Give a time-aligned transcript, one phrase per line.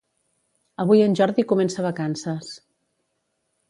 [0.85, 2.53] Avui en Jordi comença vacances